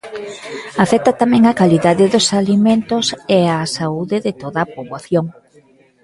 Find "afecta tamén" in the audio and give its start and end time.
0.83-1.43